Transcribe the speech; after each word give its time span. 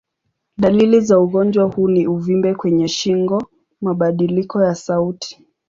Dalili 0.57 0.99
za 1.01 1.19
ugonjwa 1.19 1.63
huu 1.65 1.87
ni 1.87 2.07
uvimbe 2.07 2.55
kwenye 2.55 2.87
shingo, 2.87 3.47
mabadiliko 3.81 4.63
ya 4.63 4.75
sauti. 4.75 5.45